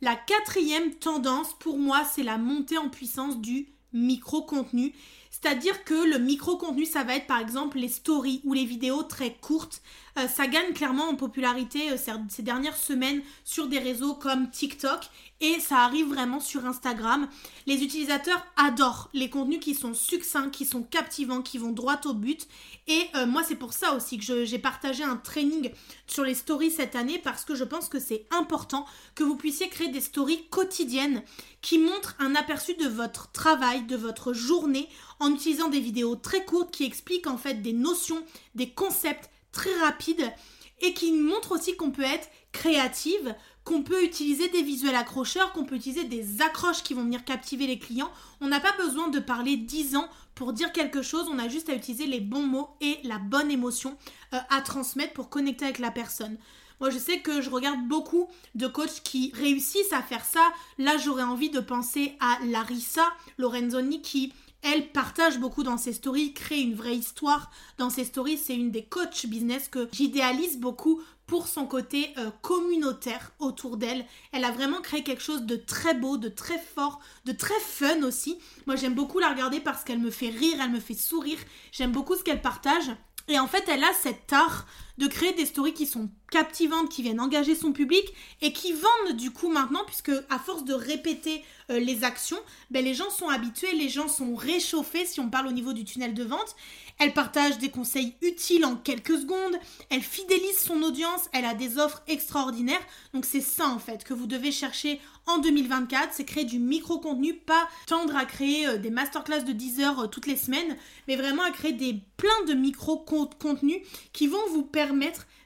La 0.00 0.16
quatrième 0.16 0.94
tendance 0.94 1.56
pour 1.60 1.78
moi, 1.78 2.02
c'est 2.04 2.24
la 2.24 2.38
montée 2.38 2.76
en 2.76 2.88
puissance 2.88 3.38
du 3.38 3.68
micro-contenu 3.92 4.94
c'est-à-dire 5.40 5.84
que 5.84 6.10
le 6.10 6.18
micro-contenu, 6.18 6.84
ça 6.84 7.04
va 7.04 7.14
être 7.14 7.26
par 7.26 7.38
exemple 7.38 7.78
les 7.78 7.88
stories 7.88 8.40
ou 8.44 8.54
les 8.54 8.64
vidéos 8.64 9.02
très 9.04 9.34
courtes. 9.34 9.82
Euh, 10.18 10.26
ça 10.26 10.46
gagne 10.46 10.72
clairement 10.72 11.08
en 11.08 11.14
popularité 11.14 11.92
euh, 11.92 11.96
ces 12.28 12.42
dernières 12.42 12.76
semaines 12.76 13.22
sur 13.44 13.68
des 13.68 13.78
réseaux 13.78 14.14
comme 14.14 14.50
TikTok 14.50 15.00
et 15.40 15.60
ça 15.60 15.78
arrive 15.78 16.08
vraiment 16.08 16.40
sur 16.40 16.66
Instagram. 16.66 17.28
Les 17.66 17.84
utilisateurs 17.84 18.44
adorent 18.56 19.08
les 19.12 19.30
contenus 19.30 19.60
qui 19.60 19.74
sont 19.74 19.94
succincts, 19.94 20.50
qui 20.50 20.64
sont 20.64 20.82
captivants, 20.82 21.42
qui 21.42 21.58
vont 21.58 21.70
droit 21.70 22.00
au 22.06 22.14
but. 22.14 22.48
Et 22.88 23.02
euh, 23.14 23.26
moi, 23.26 23.44
c'est 23.44 23.54
pour 23.54 23.72
ça 23.72 23.94
aussi 23.94 24.18
que 24.18 24.44
j'ai 24.44 24.58
partagé 24.58 25.04
un 25.04 25.16
training 25.16 25.70
sur 26.08 26.24
les 26.24 26.34
stories 26.34 26.72
cette 26.72 26.96
année 26.96 27.20
parce 27.22 27.44
que 27.44 27.54
je 27.54 27.64
pense 27.64 27.88
que 27.88 28.00
c'est 28.00 28.26
important 28.32 28.86
que 29.14 29.22
vous 29.22 29.36
puissiez 29.36 29.68
créer 29.68 29.88
des 29.88 30.00
stories 30.00 30.46
quotidiennes 30.50 31.22
qui 31.60 31.78
montrent 31.78 32.16
un 32.18 32.34
aperçu 32.34 32.74
de 32.74 32.88
votre 32.88 33.30
travail, 33.30 33.82
de 33.82 33.96
votre 33.96 34.32
journée 34.32 34.88
en 35.20 35.32
utilisant 35.32 35.68
des 35.68 35.80
vidéos 35.80 36.16
très 36.16 36.44
courtes 36.44 36.72
qui 36.72 36.84
expliquent 36.84 37.26
en 37.28 37.38
fait 37.38 37.62
des 37.62 37.72
notions, 37.72 38.22
des 38.56 38.70
concepts 38.70 39.30
très 39.52 39.74
rapides 39.80 40.32
et 40.80 40.94
qui 40.94 41.12
montrent 41.12 41.52
aussi 41.52 41.76
qu'on 41.76 41.90
peut 41.90 42.02
être 42.02 42.28
créative, 42.52 43.34
qu'on 43.64 43.82
peut 43.82 44.02
utiliser 44.02 44.48
des 44.48 44.62
visuels 44.62 44.94
accrocheurs, 44.94 45.52
qu'on 45.52 45.64
peut 45.64 45.74
utiliser 45.74 46.04
des 46.04 46.40
accroches 46.40 46.82
qui 46.82 46.94
vont 46.94 47.02
venir 47.02 47.24
captiver 47.24 47.66
les 47.66 47.78
clients. 47.78 48.10
On 48.40 48.48
n'a 48.48 48.60
pas 48.60 48.72
besoin 48.78 49.08
de 49.08 49.18
parler 49.18 49.56
10 49.56 49.96
ans 49.96 50.08
pour 50.34 50.52
dire 50.52 50.72
quelque 50.72 51.02
chose, 51.02 51.26
on 51.30 51.38
a 51.38 51.48
juste 51.48 51.68
à 51.68 51.74
utiliser 51.74 52.06
les 52.06 52.20
bons 52.20 52.46
mots 52.46 52.70
et 52.80 52.98
la 53.02 53.18
bonne 53.18 53.50
émotion 53.50 53.96
euh, 54.32 54.38
à 54.50 54.60
transmettre 54.62 55.12
pour 55.12 55.28
connecter 55.28 55.64
avec 55.64 55.80
la 55.80 55.90
personne. 55.90 56.38
Moi, 56.80 56.90
je 56.90 56.98
sais 56.98 57.18
que 57.18 57.40
je 57.40 57.50
regarde 57.50 57.80
beaucoup 57.88 58.28
de 58.54 58.68
coachs 58.68 59.02
qui 59.02 59.32
réussissent 59.34 59.92
à 59.92 60.00
faire 60.00 60.24
ça. 60.24 60.52
Là, 60.78 60.96
j'aurais 60.96 61.24
envie 61.24 61.50
de 61.50 61.58
penser 61.58 62.16
à 62.20 62.38
Larissa 62.46 63.12
Lorenzoni 63.36 64.00
qui 64.00 64.32
elle 64.62 64.90
partage 64.90 65.38
beaucoup 65.38 65.62
dans 65.62 65.78
ses 65.78 65.92
stories, 65.92 66.34
crée 66.34 66.60
une 66.60 66.74
vraie 66.74 66.96
histoire 66.96 67.50
dans 67.78 67.90
ses 67.90 68.04
stories. 68.04 68.38
C'est 68.38 68.56
une 68.56 68.70
des 68.70 68.84
coachs 68.84 69.26
business 69.26 69.68
que 69.68 69.88
j'idéalise 69.92 70.58
beaucoup 70.58 71.00
pour 71.26 71.46
son 71.46 71.66
côté 71.66 72.12
euh, 72.18 72.30
communautaire 72.42 73.32
autour 73.38 73.76
d'elle. 73.76 74.04
Elle 74.32 74.44
a 74.44 74.50
vraiment 74.50 74.80
créé 74.80 75.02
quelque 75.04 75.22
chose 75.22 75.42
de 75.42 75.56
très 75.56 75.94
beau, 75.94 76.16
de 76.16 76.28
très 76.28 76.58
fort, 76.58 77.00
de 77.26 77.32
très 77.32 77.58
fun 77.60 78.02
aussi. 78.02 78.38
Moi 78.66 78.76
j'aime 78.76 78.94
beaucoup 78.94 79.18
la 79.18 79.28
regarder 79.28 79.60
parce 79.60 79.84
qu'elle 79.84 80.00
me 80.00 80.10
fait 80.10 80.30
rire, 80.30 80.58
elle 80.60 80.70
me 80.70 80.80
fait 80.80 80.94
sourire. 80.94 81.38
J'aime 81.70 81.92
beaucoup 81.92 82.16
ce 82.16 82.24
qu'elle 82.24 82.42
partage. 82.42 82.90
Et 83.28 83.38
en 83.38 83.46
fait, 83.46 83.64
elle 83.68 83.84
a 83.84 83.92
cet 83.92 84.32
art 84.32 84.66
de 84.98 85.06
créer 85.06 85.32
des 85.32 85.46
stories 85.46 85.74
qui 85.74 85.86
sont 85.86 86.10
captivantes, 86.30 86.90
qui 86.90 87.02
viennent 87.02 87.20
engager 87.20 87.54
son 87.54 87.72
public 87.72 88.04
et 88.42 88.52
qui 88.52 88.72
vendent 88.72 89.16
du 89.16 89.30
coup 89.30 89.48
maintenant, 89.48 89.82
puisque 89.86 90.12
à 90.28 90.38
force 90.38 90.64
de 90.64 90.74
répéter 90.74 91.42
euh, 91.70 91.78
les 91.78 92.04
actions, 92.04 92.38
ben, 92.70 92.84
les 92.84 92.94
gens 92.94 93.10
sont 93.10 93.28
habitués, 93.28 93.72
les 93.72 93.88
gens 93.88 94.08
sont 94.08 94.34
réchauffés 94.34 95.06
si 95.06 95.20
on 95.20 95.30
parle 95.30 95.46
au 95.46 95.52
niveau 95.52 95.72
du 95.72 95.84
tunnel 95.84 96.14
de 96.14 96.24
vente. 96.24 96.56
Elle 96.98 97.14
partage 97.14 97.58
des 97.58 97.70
conseils 97.70 98.14
utiles 98.22 98.64
en 98.64 98.74
quelques 98.74 99.18
secondes, 99.18 99.56
elle 99.88 100.02
fidélise 100.02 100.58
son 100.58 100.82
audience, 100.82 101.28
elle 101.32 101.44
a 101.44 101.54
des 101.54 101.78
offres 101.78 102.02
extraordinaires. 102.08 102.84
Donc 103.14 103.24
c'est 103.24 103.40
ça 103.40 103.68
en 103.68 103.78
fait 103.78 104.02
que 104.02 104.14
vous 104.14 104.26
devez 104.26 104.50
chercher 104.50 105.00
en 105.26 105.38
2024, 105.38 106.08
c'est 106.12 106.24
créer 106.24 106.44
du 106.44 106.58
micro-contenu, 106.58 107.34
pas 107.34 107.68
tendre 107.86 108.16
à 108.16 108.24
créer 108.24 108.66
euh, 108.66 108.78
des 108.78 108.90
masterclass 108.90 109.42
de 109.42 109.52
10 109.52 109.80
heures 109.80 110.00
euh, 110.00 110.06
toutes 110.08 110.26
les 110.26 110.36
semaines, 110.36 110.76
mais 111.06 111.16
vraiment 111.16 111.42
à 111.44 111.50
créer 111.50 111.72
des 111.72 112.00
plein 112.16 112.44
de 112.48 112.54
micro-contenus 112.54 113.78
qui 114.12 114.26
vont 114.26 114.38
vous 114.50 114.64
permettre 114.64 114.87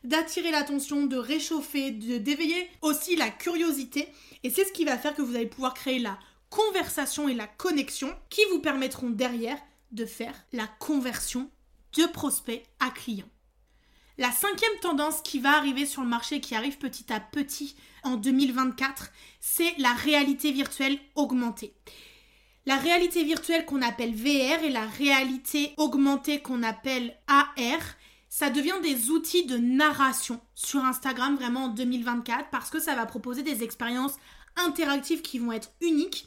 d'attirer 0.04 0.50
l'attention, 0.50 1.06
de 1.06 1.16
réchauffer, 1.16 1.90
de 1.90 2.18
d'éveiller 2.18 2.68
aussi 2.80 3.16
la 3.16 3.30
curiosité. 3.30 4.08
Et 4.42 4.50
c'est 4.50 4.64
ce 4.64 4.72
qui 4.72 4.84
va 4.84 4.98
faire 4.98 5.14
que 5.14 5.22
vous 5.22 5.36
allez 5.36 5.46
pouvoir 5.46 5.74
créer 5.74 5.98
la 5.98 6.18
conversation 6.50 7.28
et 7.28 7.34
la 7.34 7.46
connexion 7.46 8.14
qui 8.28 8.42
vous 8.50 8.60
permettront 8.60 9.10
derrière 9.10 9.58
de 9.90 10.06
faire 10.06 10.34
la 10.52 10.66
conversion 10.66 11.50
de 11.96 12.06
prospect 12.06 12.62
à 12.80 12.90
client. 12.90 13.28
La 14.18 14.30
cinquième 14.30 14.78
tendance 14.80 15.22
qui 15.22 15.38
va 15.38 15.56
arriver 15.56 15.86
sur 15.86 16.02
le 16.02 16.08
marché, 16.08 16.40
qui 16.40 16.54
arrive 16.54 16.78
petit 16.78 17.12
à 17.12 17.20
petit 17.20 17.76
en 18.02 18.16
2024, 18.16 19.10
c'est 19.40 19.74
la 19.78 19.92
réalité 19.94 20.52
virtuelle 20.52 20.98
augmentée. 21.14 21.74
La 22.66 22.76
réalité 22.76 23.24
virtuelle 23.24 23.64
qu'on 23.64 23.82
appelle 23.82 24.14
VR 24.14 24.62
et 24.62 24.70
la 24.70 24.86
réalité 24.86 25.72
augmentée 25.78 26.40
qu'on 26.40 26.62
appelle 26.62 27.16
AR, 27.26 27.80
ça 28.34 28.48
devient 28.48 28.80
des 28.82 29.10
outils 29.10 29.44
de 29.44 29.58
narration 29.58 30.40
sur 30.54 30.82
Instagram 30.82 31.36
vraiment 31.36 31.64
en 31.64 31.68
2024 31.68 32.46
parce 32.50 32.70
que 32.70 32.80
ça 32.80 32.94
va 32.94 33.04
proposer 33.04 33.42
des 33.42 33.62
expériences 33.62 34.14
interactives 34.56 35.20
qui 35.20 35.38
vont 35.38 35.52
être 35.52 35.70
uniques 35.82 36.26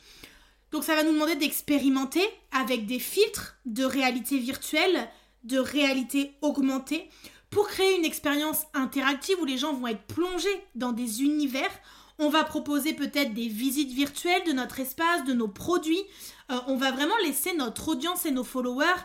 donc 0.72 0.84
ça 0.84 0.94
va 0.94 1.04
nous 1.04 1.14
demander 1.14 1.36
d'expérimenter 1.36 2.22
avec 2.52 2.86
des 2.86 3.00
filtres 3.00 3.56
de 3.66 3.86
réalité 3.86 4.38
virtuelle, 4.38 5.10
de 5.46 5.58
réalité 5.58 6.34
augmentée, 6.42 7.10
pour 7.50 7.68
créer 7.68 7.98
une 7.98 8.06
expérience 8.06 8.64
interactive 8.74 9.38
où 9.42 9.46
les 9.46 9.58
gens 9.58 9.74
vont 9.74 9.88
être 9.88 10.04
plongés 10.04 10.66
dans 10.76 10.92
des 10.92 11.24
univers. 11.24 11.70
On 12.20 12.30
va 12.30 12.44
proposer 12.44 12.94
peut-être 12.94 13.34
des 13.34 13.48
visites 13.48 13.94
virtuelles 13.94 14.44
de 14.46 14.52
notre 14.52 14.80
espace, 14.80 15.24
de 15.24 15.34
nos 15.34 15.48
produits. 15.48 16.04
Euh, 16.52 16.60
on 16.68 16.76
va 16.76 16.92
vraiment 16.92 17.18
laisser 17.24 17.54
notre 17.56 17.88
audience 17.88 18.26
et 18.26 18.32
nos 18.32 18.44
followers 18.44 19.02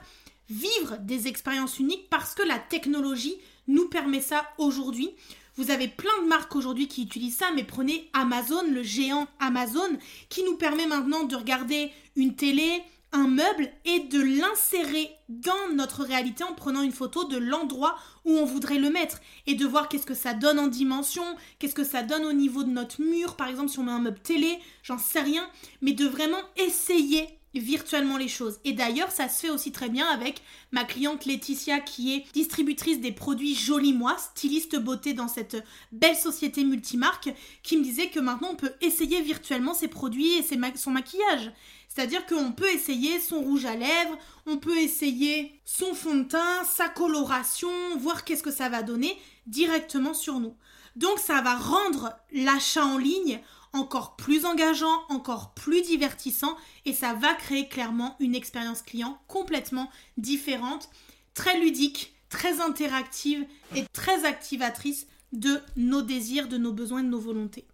vivre 0.51 0.99
des 1.01 1.29
expériences 1.29 1.79
uniques 1.79 2.09
parce 2.11 2.35
que 2.35 2.43
la 2.43 2.59
technologie 2.59 3.37
nous 3.69 3.89
permet 3.89 4.21
ça 4.21 4.45
aujourd'hui. 4.59 5.11
Vous 5.57 5.71
avez 5.71 5.89
plein 5.89 6.23
de 6.23 6.29
marques 6.29 6.57
aujourd'hui 6.57 6.89
qui 6.89 7.03
utilisent 7.03 7.37
ça, 7.37 7.51
mais 7.55 7.65
prenez 7.65 8.09
Amazon, 8.13 8.63
le 8.71 8.83
géant 8.83 9.29
Amazon, 9.39 9.99
qui 10.29 10.43
nous 10.45 10.57
permet 10.57 10.87
maintenant 10.87 11.25
de 11.25 11.37
regarder 11.37 11.91
une 12.17 12.35
télé, 12.35 12.83
un 13.13 13.27
meuble 13.27 13.71
et 13.85 14.01
de 14.01 14.21
l'insérer 14.21 15.11
dans 15.29 15.75
notre 15.75 16.05
réalité 16.05 16.45
en 16.45 16.55
prenant 16.55 16.83
une 16.83 16.93
photo 16.93 17.25
de 17.25 17.37
l'endroit 17.37 17.97
où 18.25 18.31
on 18.31 18.45
voudrait 18.45 18.79
le 18.79 18.91
mettre 18.91 19.21
et 19.47 19.55
de 19.55 19.67
voir 19.67 19.89
qu'est-ce 19.89 20.07
que 20.07 20.15
ça 20.15 20.33
donne 20.33 20.61
en 20.61 20.69
dimension, 20.69 21.25
qu'est-ce 21.59 21.75
que 21.75 21.85
ça 21.85 22.03
donne 22.03 22.25
au 22.25 22.33
niveau 22.33 22.63
de 22.63 22.71
notre 22.71 23.03
mur, 23.03 23.37
par 23.37 23.49
exemple 23.49 23.71
si 23.71 23.79
on 23.81 23.85
met 23.85 23.93
un 23.93 24.01
meuble 24.01 24.21
télé, 24.21 24.59
j'en 24.83 24.99
sais 24.99 25.21
rien, 25.21 25.49
mais 25.83 25.93
de 25.93 26.07
vraiment 26.07 26.41
essayer 26.57 27.40
virtuellement 27.59 28.17
les 28.17 28.29
choses. 28.29 28.61
Et 28.65 28.73
d'ailleurs, 28.73 29.11
ça 29.11 29.29
se 29.29 29.41
fait 29.41 29.51
aussi 29.51 29.73
très 29.73 29.89
bien 29.89 30.07
avec 30.07 30.43
ma 30.71 30.85
cliente 30.85 31.25
Laetitia 31.25 31.81
qui 31.81 32.15
est 32.15 32.25
distributrice 32.33 33.01
des 33.01 33.13
produits 33.13 33.55
Jolie 33.55 33.93
Moi, 33.93 34.17
styliste 34.19 34.79
beauté 34.79 35.15
dans 35.15 35.29
cette 35.29 35.57
belle 35.91 36.17
société 36.17 36.63
multimarque, 36.63 37.31
qui 37.63 37.77
me 37.77 37.83
disait 37.83 38.11
que 38.11 38.21
maintenant 38.21 38.51
on 38.53 38.57
peut 38.57 38.73
essayer 38.81 39.21
virtuellement 39.23 39.75
ses 39.75 39.89
produits 39.89 40.35
et 40.35 40.45
son 40.77 40.91
maquillage. 40.91 41.53
C'est-à-dire 41.89 42.25
qu'on 42.27 42.53
peut 42.53 42.71
essayer 42.71 43.19
son 43.19 43.41
rouge 43.41 43.65
à 43.65 43.75
lèvres, 43.75 44.17
on 44.47 44.59
peut 44.59 44.79
essayer 44.79 45.61
son 45.65 45.93
fond 45.93 46.15
de 46.15 46.23
teint, 46.23 46.65
sa 46.65 46.89
coloration, 46.89 47.69
voir 47.99 48.25
qu'est-ce 48.25 48.45
que 48.45 48.53
ça 48.53 48.69
va 48.69 48.85
donner 48.85 49.19
directement 49.47 50.15
sur 50.15 50.39
nous. 50.39 50.55
Donc 50.95 51.19
ça 51.19 51.41
va 51.41 51.57
rendre 51.57 52.13
l'achat 52.33 52.85
en 52.85 52.97
ligne 52.99 53.41
encore 53.73 54.17
plus 54.17 54.45
engageant, 54.45 55.05
encore 55.09 55.55
plus 55.55 55.83
divertissant 55.83 56.57
et 56.85 56.93
ça 56.93 57.15
va 57.15 57.35
créer 57.35 57.69
clairement 57.69 58.17
une 58.21 58.35
expérience 58.35 58.83
client 58.83 59.21
complètement 59.29 59.91
différente, 60.17 60.91
très 61.35 61.59
ludique, 61.61 62.15
très 62.29 62.61
interactive 62.61 63.47
et 63.75 63.85
très 63.93 64.25
activatrice 64.25 65.07
de 65.33 65.61
nos 65.77 66.03
désirs, 66.03 66.49
de 66.49 66.59
nos 66.59 66.73
besoins, 66.73 67.03
de 67.03 67.09
nos 67.09 67.21
volontés. 67.21 67.67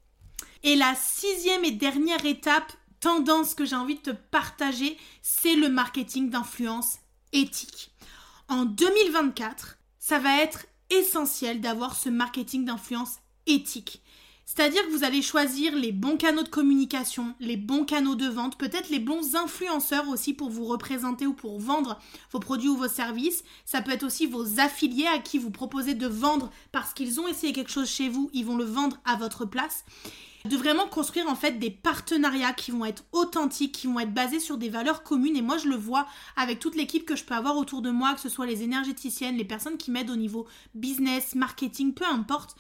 Et 0.63 0.77
la 0.77 0.95
sixième 0.95 1.65
et 1.65 1.71
dernière 1.71 2.25
étape, 2.25 2.73
tendance 3.01 3.55
que 3.55 3.65
j'ai 3.65 3.77
envie 3.77 3.97
de 3.97 4.01
te 4.01 4.11
partager, 4.11 4.97
c'est 5.23 5.55
le 5.55 5.69
marketing 5.69 6.31
d'influence 6.31 6.97
éthique. 7.33 7.91
En 8.49 8.65
2024, 8.65 9.79
ça 9.99 10.19
va 10.19 10.41
être 10.41 10.67
essentiel 10.91 11.61
d'avoir 11.61 11.97
ce 11.97 12.09
marketing 12.09 12.65
d'influence 12.65 13.17
éthique. 13.47 14.03
C'est-à-dire 14.49 14.87
que 14.87 14.93
vous 14.93 15.03
allez 15.03 15.23
choisir 15.23 15.75
les 15.75 15.91
bons 15.91 16.17
canaux 16.17 16.45
de 16.45 16.49
communication, 16.49 17.35
les 17.41 17.57
bons 17.57 17.85
canaux 17.85 18.15
de 18.15 18.29
vente, 18.29 18.57
peut-être 18.57 18.91
les 18.91 19.01
bons 19.01 19.35
influenceurs 19.35 20.09
aussi 20.09 20.35
pour 20.35 20.51
vous 20.51 20.67
représenter 20.67 21.27
ou 21.27 21.33
pour 21.33 21.59
vendre 21.59 21.99
vos 22.31 22.39
produits 22.39 22.69
ou 22.69 22.77
vos 22.77 22.87
services. 22.87 23.43
Ça 23.65 23.83
peut 23.83 23.91
être 23.91 24.05
aussi 24.05 24.25
vos 24.27 24.61
affiliés 24.61 25.09
à 25.09 25.19
qui 25.19 25.39
vous 25.39 25.51
proposez 25.51 25.95
de 25.95 26.07
vendre 26.07 26.53
parce 26.71 26.95
qu'ils 26.95 27.21
ont 27.21 27.27
essayé 27.27 27.53
quelque 27.53 27.73
chose 27.73 27.91
chez 27.91 28.09
vous, 28.09 28.31
ils 28.33 28.47
vont 28.47 28.57
le 28.57 28.65
vendre 28.65 28.99
à 29.05 29.17
votre 29.17 29.47
place. 29.47 29.85
De 30.45 30.57
vraiment 30.57 30.87
construire 30.87 31.29
en 31.29 31.35
fait 31.35 31.59
des 31.59 31.71
partenariats 31.71 32.53
qui 32.53 32.71
vont 32.71 32.85
être 32.85 33.03
authentiques, 33.11 33.73
qui 33.73 33.89
vont 33.89 33.99
être 33.99 34.15
basés 34.15 34.39
sur 34.39 34.59
des 34.59 34.69
valeurs 34.69 35.03
communes. 35.03 35.37
Et 35.37 35.43
moi, 35.43 35.59
je 35.59 35.67
le 35.67 35.75
vois 35.75 36.07
avec 36.37 36.61
toute 36.61 36.77
l'équipe 36.77 37.05
que 37.05 37.17
je 37.17 37.25
peux 37.25 37.35
avoir 37.35 37.57
autour 37.57 37.83
de 37.83 37.91
moi, 37.91 38.15
que 38.15 38.21
ce 38.21 38.29
soit 38.29 38.47
les 38.47 38.63
énergéticiennes, 38.63 39.37
les 39.37 39.45
personnes 39.45 39.77
qui 39.77 39.91
m'aident 39.91 40.11
au 40.11 40.17
niveau 40.17 40.47
business, 40.73 41.35
marketing, 41.35 41.95
peu 41.95 42.05
importe 42.05 42.55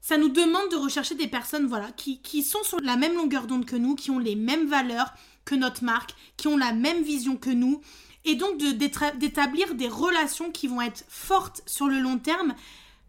ça 0.00 0.16
nous 0.16 0.28
demande 0.28 0.70
de 0.70 0.76
rechercher 0.76 1.14
des 1.14 1.28
personnes 1.28 1.66
voilà, 1.66 1.92
qui, 1.92 2.20
qui 2.20 2.42
sont 2.42 2.62
sur 2.62 2.80
la 2.80 2.96
même 2.96 3.14
longueur 3.14 3.46
d'onde 3.46 3.66
que 3.66 3.76
nous, 3.76 3.94
qui 3.94 4.10
ont 4.10 4.18
les 4.18 4.36
mêmes 4.36 4.66
valeurs 4.66 5.12
que 5.44 5.54
notre 5.54 5.84
marque, 5.84 6.14
qui 6.36 6.48
ont 6.48 6.56
la 6.56 6.72
même 6.72 7.02
vision 7.02 7.36
que 7.36 7.50
nous, 7.50 7.80
et 8.24 8.34
donc 8.34 8.58
d'établir 8.58 9.74
des 9.74 9.88
relations 9.88 10.50
qui 10.50 10.66
vont 10.66 10.80
être 10.80 11.04
fortes 11.08 11.62
sur 11.66 11.86
le 11.86 12.00
long 12.00 12.18
terme, 12.18 12.54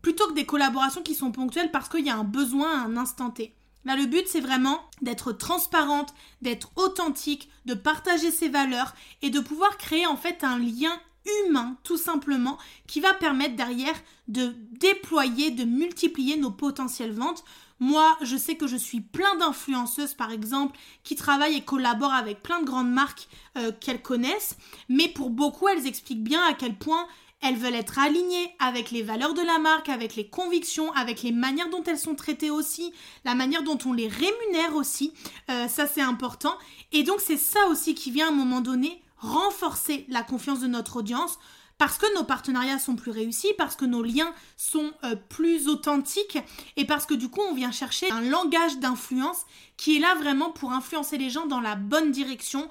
plutôt 0.01 0.27
que 0.27 0.33
des 0.33 0.45
collaborations 0.45 1.03
qui 1.03 1.15
sont 1.15 1.31
ponctuelles 1.31 1.71
parce 1.71 1.89
qu'il 1.89 2.05
y 2.05 2.09
a 2.09 2.15
un 2.15 2.23
besoin 2.23 2.71
à 2.71 2.85
un 2.85 2.97
instant 2.97 3.29
T. 3.29 3.53
Là, 3.83 3.95
le 3.95 4.05
but, 4.05 4.27
c'est 4.27 4.41
vraiment 4.41 4.79
d'être 5.01 5.31
transparente, 5.31 6.13
d'être 6.41 6.71
authentique, 6.75 7.49
de 7.65 7.73
partager 7.73 8.31
ses 8.31 8.49
valeurs 8.49 8.93
et 9.21 9.29
de 9.29 9.39
pouvoir 9.39 9.77
créer 9.77 10.05
en 10.05 10.17
fait 10.17 10.43
un 10.43 10.59
lien 10.59 10.99
humain, 11.45 11.77
tout 11.83 11.97
simplement, 11.97 12.57
qui 12.87 12.99
va 12.99 13.13
permettre 13.13 13.55
derrière 13.55 13.95
de 14.27 14.55
déployer, 14.79 15.51
de 15.51 15.63
multiplier 15.63 16.37
nos 16.37 16.51
potentielles 16.51 17.13
ventes. 17.13 17.43
Moi, 17.79 18.17
je 18.21 18.37
sais 18.37 18.55
que 18.55 18.67
je 18.67 18.77
suis 18.77 19.01
plein 19.01 19.35
d'influenceuses, 19.37 20.13
par 20.13 20.31
exemple, 20.31 20.77
qui 21.03 21.15
travaillent 21.15 21.57
et 21.57 21.63
collaborent 21.63 22.13
avec 22.13 22.43
plein 22.43 22.61
de 22.61 22.65
grandes 22.65 22.91
marques 22.91 23.27
euh, 23.57 23.71
qu'elles 23.71 24.01
connaissent, 24.01 24.55
mais 24.87 25.07
pour 25.07 25.31
beaucoup, 25.31 25.67
elles 25.67 25.87
expliquent 25.87 26.23
bien 26.23 26.43
à 26.43 26.53
quel 26.53 26.77
point 26.77 27.07
elles 27.41 27.57
veulent 27.57 27.75
être 27.75 27.97
alignées 27.97 28.53
avec 28.59 28.91
les 28.91 29.01
valeurs 29.01 29.33
de 29.33 29.41
la 29.41 29.57
marque, 29.57 29.89
avec 29.89 30.15
les 30.15 30.27
convictions, 30.27 30.91
avec 30.93 31.23
les 31.23 31.31
manières 31.31 31.69
dont 31.69 31.83
elles 31.83 31.97
sont 31.97 32.13
traitées 32.13 32.51
aussi, 32.51 32.93
la 33.25 33.33
manière 33.33 33.63
dont 33.63 33.79
on 33.85 33.93
les 33.93 34.07
rémunère 34.07 34.75
aussi. 34.75 35.11
Euh, 35.49 35.67
ça, 35.67 35.87
c'est 35.87 36.01
important. 36.01 36.53
Et 36.91 37.01
donc, 37.03 37.19
c'est 37.19 37.37
ça 37.37 37.65
aussi 37.67 37.95
qui 37.95 38.11
vient 38.11 38.27
à 38.27 38.29
un 38.29 38.35
moment 38.35 38.61
donné 38.61 39.01
renforcer 39.21 40.05
la 40.09 40.23
confiance 40.23 40.59
de 40.59 40.67
notre 40.67 40.97
audience 40.97 41.39
parce 41.77 41.97
que 41.97 42.13
nos 42.15 42.23
partenariats 42.23 42.77
sont 42.77 42.95
plus 42.95 43.09
réussis, 43.09 43.53
parce 43.57 43.75
que 43.75 43.85
nos 43.85 44.03
liens 44.03 44.31
sont 44.55 44.91
euh, 45.03 45.15
plus 45.15 45.67
authentiques 45.67 46.37
et 46.77 46.85
parce 46.85 47.07
que 47.07 47.15
du 47.15 47.29
coup 47.29 47.41
on 47.49 47.55
vient 47.55 47.71
chercher 47.71 48.11
un 48.11 48.21
langage 48.21 48.77
d'influence 48.77 49.45
qui 49.77 49.97
est 49.97 49.99
là 49.99 50.13
vraiment 50.15 50.51
pour 50.51 50.73
influencer 50.73 51.17
les 51.17 51.31
gens 51.31 51.47
dans 51.47 51.59
la 51.59 51.75
bonne 51.75 52.11
direction 52.11 52.69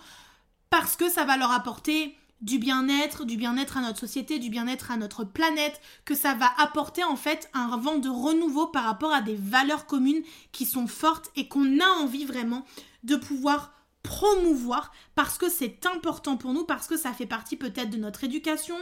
parce 0.71 0.95
que 0.95 1.09
ça 1.09 1.25
va 1.25 1.37
leur 1.37 1.51
apporter 1.51 2.17
du 2.41 2.59
bien-être, 2.59 3.25
du 3.25 3.37
bien-être 3.37 3.77
à 3.77 3.81
notre 3.81 3.99
société, 3.99 4.39
du 4.39 4.49
bien-être 4.49 4.91
à 4.91 4.97
notre 4.97 5.25
planète, 5.25 5.81
que 6.05 6.15
ça 6.15 6.35
va 6.35 6.51
apporter 6.59 7.05
en 7.05 7.17
fait 7.17 7.51
un 7.53 7.77
vent 7.77 7.99
de 7.99 8.09
renouveau 8.09 8.67
par 8.69 8.85
rapport 8.85 9.13
à 9.13 9.21
des 9.21 9.35
valeurs 9.35 9.87
communes 9.87 10.23
qui 10.53 10.65
sont 10.65 10.87
fortes 10.87 11.31
et 11.37 11.49
qu'on 11.49 11.81
a 11.81 11.89
envie 12.01 12.25
vraiment 12.25 12.65
de 13.03 13.17
pouvoir 13.17 13.73
promouvoir 14.03 14.93
parce 15.15 15.39
que 15.39 15.51
c'est 15.51 15.87
important 15.87 16.37
pour 16.37 16.53
nous, 16.53 16.65
parce 16.65 16.87
que 16.87 16.97
ça 16.97 17.13
fait 17.13 17.27
partie 17.27 17.57
peut-être 17.57 17.91
de 17.91 17.99
notre 17.99 18.25
éducation, 18.25 18.77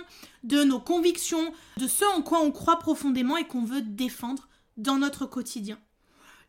de 0.44 0.62
nos 0.62 0.80
convictions, 0.80 1.52
de 1.76 1.87
ce 1.87 2.04
en 2.16 2.22
quoi 2.22 2.40
on 2.40 2.52
croit 2.52 2.78
profondément 2.78 3.37
et 3.37 3.46
qu'on 3.46 3.64
veut 3.64 3.82
défendre 3.82 4.48
dans 4.76 4.98
notre 4.98 5.26
quotidien. 5.26 5.78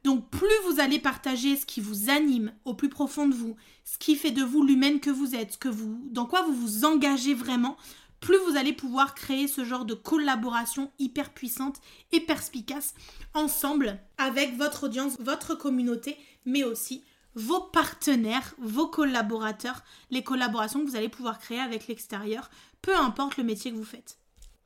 Donc 0.04 0.30
plus 0.30 0.48
vous 0.66 0.80
allez 0.80 1.00
partager 1.00 1.58
ce 1.58 1.66
qui 1.66 1.82
vous 1.82 2.10
anime 2.10 2.54
au 2.64 2.74
plus 2.74 2.90
profond 2.90 3.28
de 3.28 3.36
vous, 3.36 3.56
ce 3.84 3.98
qui 3.98 4.16
fait 4.16 4.32
de 4.32 4.44
vous 4.44 4.64
l'humaine 4.64 5.00
que 5.00 5.10
vous 5.10 5.36
êtes, 5.36 5.58
que 5.58 5.68
vous, 5.68 6.00
dans 6.12 6.26
quoi 6.26 6.44
vous 6.44 6.54
vous 6.54 6.86
engagez 6.86 7.34
vraiment, 7.34 7.76
plus 8.22 8.38
vous 8.48 8.58
allez 8.58 8.74
pouvoir 8.74 9.16
créer 9.16 9.48
ce 9.48 9.66
genre 9.66 9.86
de 9.86 9.94
collaboration 9.94 10.92
hyper 11.00 11.34
puissante 11.34 11.80
et 12.12 12.20
perspicace 12.20 12.94
ensemble 13.34 14.00
avec 14.18 14.58
votre 14.58 14.86
audience, 14.86 15.18
votre 15.20 15.56
communauté, 15.56 16.18
mais 16.46 16.64
aussi 16.64 17.04
vos 17.36 17.62
partenaires, 17.62 18.56
vos 18.58 18.88
collaborateurs, 18.88 19.84
les 20.10 20.24
collaborations 20.24 20.82
que 20.82 20.90
vous 20.90 20.96
allez 20.96 21.10
pouvoir 21.10 21.40
créer 21.40 21.60
avec 21.60 21.88
l'extérieur, 21.88 22.50
peu 22.82 22.96
importe 22.96 23.38
le 23.38 23.44
métier 23.44 23.72
que 23.72 23.78
vous 23.78 23.84
faites. 23.84 24.18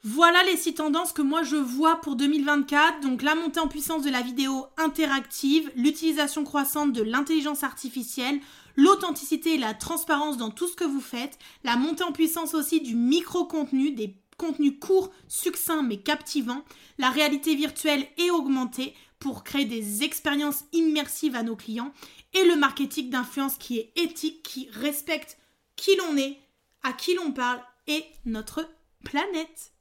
Voilà 0.05 0.43
les 0.43 0.57
six 0.57 0.73
tendances 0.73 1.13
que 1.13 1.21
moi 1.21 1.43
je 1.43 1.55
vois 1.55 2.01
pour 2.01 2.17
2024. 2.17 2.99
Donc 2.99 3.21
la 3.21 3.35
montée 3.35 3.61
en 3.61 3.69
puissance 3.69 4.03
de 4.03 4.09
la 4.09 4.21
vidéo 4.21 4.65
interactive, 4.75 5.71
l'utilisation 5.77 6.43
croissante 6.43 6.91
de 6.91 7.01
l'intelligence 7.01 7.63
artificielle, 7.63 8.41
l'authenticité 8.75 9.53
et 9.53 9.57
la 9.57 9.73
transparence 9.73 10.35
dans 10.35 10.49
tout 10.49 10.67
ce 10.67 10.75
que 10.75 10.83
vous 10.83 10.99
faites, 10.99 11.39
la 11.63 11.77
montée 11.77 12.03
en 12.03 12.11
puissance 12.11 12.53
aussi 12.53 12.81
du 12.81 12.95
micro-contenu, 12.95 13.91
des 13.91 14.17
contenus 14.37 14.73
courts, 14.81 15.09
succincts 15.29 15.83
mais 15.83 15.97
captivants, 15.97 16.65
la 16.97 17.09
réalité 17.09 17.55
virtuelle 17.55 18.05
et 18.17 18.29
augmentée 18.29 18.93
pour 19.23 19.45
créer 19.45 19.63
des 19.63 20.03
expériences 20.03 20.65
immersives 20.73 21.37
à 21.37 21.43
nos 21.43 21.55
clients 21.55 21.93
et 22.33 22.43
le 22.43 22.57
marketing 22.57 23.09
d'influence 23.09 23.55
qui 23.55 23.79
est 23.79 23.93
éthique, 23.95 24.43
qui 24.43 24.67
respecte 24.73 25.37
qui 25.77 25.95
l'on 25.95 26.17
est, 26.17 26.37
à 26.83 26.91
qui 26.91 27.15
l'on 27.15 27.31
parle 27.31 27.61
et 27.87 28.03
notre 28.25 28.69
planète. 29.05 29.71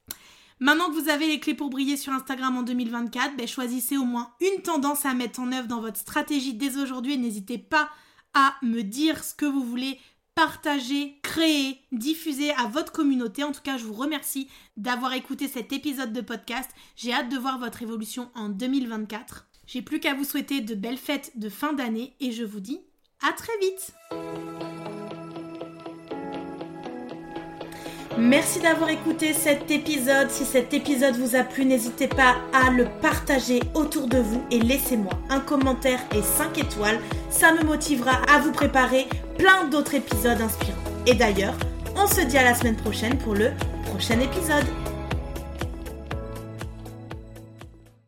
Maintenant 0.61 0.87
que 0.87 0.97
vous 0.97 1.09
avez 1.09 1.27
les 1.27 1.41
clés 1.41 1.55
pour 1.55 1.69
briller 1.69 1.97
sur 1.97 2.13
Instagram 2.13 2.55
en 2.55 2.63
2024, 2.63 3.35
ben 3.35 3.45
choisissez 3.45 3.97
au 3.97 4.05
moins 4.05 4.31
une 4.39 4.61
tendance 4.61 5.05
à 5.05 5.13
mettre 5.13 5.41
en 5.41 5.51
œuvre 5.51 5.67
dans 5.67 5.81
votre 5.81 5.99
stratégie 5.99 6.53
dès 6.53 6.77
aujourd'hui 6.77 7.15
et 7.15 7.17
n'hésitez 7.17 7.57
pas 7.57 7.89
à 8.33 8.55
me 8.61 8.81
dire 8.81 9.25
ce 9.25 9.35
que 9.35 9.45
vous 9.45 9.65
voulez 9.65 9.99
partager, 10.35 11.19
créer, 11.21 11.79
diffuser 11.91 12.51
à 12.51 12.67
votre 12.67 12.91
communauté. 12.91 13.43
En 13.43 13.51
tout 13.51 13.61
cas, 13.61 13.77
je 13.77 13.85
vous 13.85 13.93
remercie 13.93 14.47
d'avoir 14.77 15.13
écouté 15.13 15.47
cet 15.47 15.71
épisode 15.71 16.13
de 16.13 16.21
podcast. 16.21 16.69
J'ai 16.95 17.13
hâte 17.13 17.29
de 17.29 17.37
voir 17.37 17.59
votre 17.59 17.81
évolution 17.81 18.29
en 18.35 18.49
2024. 18.49 19.47
J'ai 19.67 19.81
plus 19.81 19.99
qu'à 19.99 20.13
vous 20.13 20.23
souhaiter 20.23 20.61
de 20.61 20.75
belles 20.75 20.97
fêtes 20.97 21.31
de 21.35 21.49
fin 21.49 21.73
d'année 21.73 22.13
et 22.19 22.31
je 22.31 22.43
vous 22.43 22.59
dis 22.59 22.81
à 23.21 23.31
très 23.33 23.57
vite. 23.61 23.93
Merci 28.17 28.59
d'avoir 28.59 28.89
écouté 28.89 29.33
cet 29.33 29.71
épisode. 29.71 30.29
Si 30.29 30.45
cet 30.45 30.73
épisode 30.73 31.15
vous 31.15 31.35
a 31.35 31.43
plu, 31.43 31.65
n'hésitez 31.65 32.07
pas 32.07 32.35
à 32.53 32.69
le 32.69 32.85
partager 33.01 33.59
autour 33.73 34.07
de 34.07 34.19
vous 34.19 34.43
et 34.51 34.59
laissez-moi 34.59 35.13
un 35.29 35.39
commentaire 35.39 35.99
et 36.15 36.21
5 36.21 36.59
étoiles. 36.59 36.99
Ça 37.31 37.53
me 37.53 37.63
motivera 37.63 38.21
à 38.31 38.39
vous 38.39 38.51
préparer 38.51 39.07
plein 39.37 39.67
d'autres 39.69 39.95
épisodes 39.95 40.41
inspirants. 40.41 40.77
Et 41.05 41.15
d'ailleurs, 41.15 41.55
on 41.95 42.07
se 42.07 42.21
dit 42.21 42.37
à 42.37 42.43
la 42.43 42.55
semaine 42.55 42.75
prochaine 42.75 43.17
pour 43.17 43.33
le 43.33 43.51
prochain 43.85 44.19
épisode. 44.19 44.65